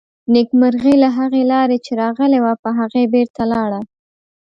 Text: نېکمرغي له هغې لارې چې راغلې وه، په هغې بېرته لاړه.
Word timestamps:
نېکمرغي 0.33 0.95
له 1.03 1.09
هغې 1.17 1.41
لارې 1.51 1.77
چې 1.85 1.91
راغلې 2.01 2.39
وه، 2.43 2.53
په 2.63 2.69
هغې 2.79 3.03
بېرته 3.13 3.41
لاړه. 3.53 3.79